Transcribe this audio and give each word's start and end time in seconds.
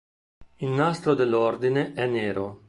Il 0.57 0.69
nastro 0.71 1.13
dell'Ordine 1.13 1.93
è 1.93 2.07
nero. 2.07 2.59